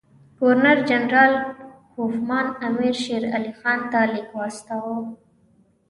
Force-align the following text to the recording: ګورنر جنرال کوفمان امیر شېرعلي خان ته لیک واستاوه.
ګورنر 0.39 0.77
جنرال 0.89 1.33
کوفمان 1.93 2.47
امیر 2.67 2.95
شېرعلي 3.03 3.53
خان 3.59 3.79
ته 3.91 3.99
لیک 4.13 4.29
واستاوه. 4.37 4.97